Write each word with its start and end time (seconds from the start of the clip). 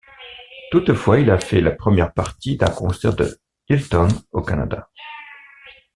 Toutefois 0.71 1.19
il 1.19 1.29
a 1.29 1.37
fait 1.37 1.61
la 1.61 1.69
première 1.69 2.11
partie 2.11 2.57
d'un 2.57 2.71
concert 2.71 3.13
de 3.15 3.37
Hilton 3.69 4.07
au 4.31 4.41
Canada. 4.41 4.89